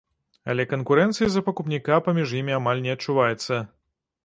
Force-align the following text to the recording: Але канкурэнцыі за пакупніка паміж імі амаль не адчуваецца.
Але 0.53 0.63
канкурэнцыі 0.71 1.27
за 1.33 1.43
пакупніка 1.51 2.01
паміж 2.09 2.35
імі 2.41 2.57
амаль 2.63 2.83
не 2.89 2.99
адчуваецца. 2.99 3.63